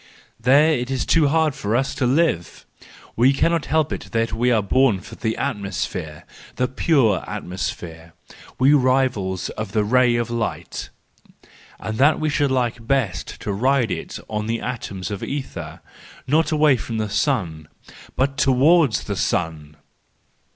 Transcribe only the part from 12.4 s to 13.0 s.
like